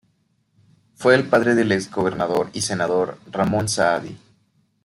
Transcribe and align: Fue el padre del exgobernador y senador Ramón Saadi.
Fue 0.95 1.13
el 1.13 1.27
padre 1.29 1.53
del 1.53 1.71
exgobernador 1.71 2.49
y 2.53 2.61
senador 2.63 3.19
Ramón 3.29 3.69
Saadi. 3.69 4.17